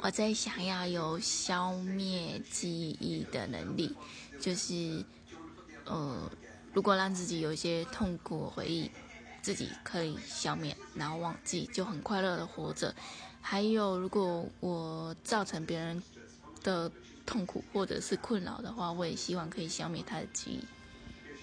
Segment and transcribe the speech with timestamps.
[0.00, 3.94] 我在想要有消灭记忆的能力
[4.40, 5.04] 就是
[5.84, 6.30] 呃
[6.72, 8.90] 如果让自己有一些痛苦回忆
[9.42, 12.94] 自己可以消灭然后忘记就很快乐的活着。
[13.40, 16.02] 还有如果我造成别人
[16.62, 16.90] 的
[17.24, 20.77] 痛苦或者是困扰的话我也希望可以消灭他的记忆。